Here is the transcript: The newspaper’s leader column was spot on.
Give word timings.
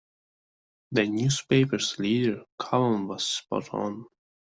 The 0.93 1.05
newspaper’s 1.07 1.99
leader 1.99 2.43
column 2.57 3.07
was 3.07 3.23
spot 3.23 3.71
on. 3.71 4.07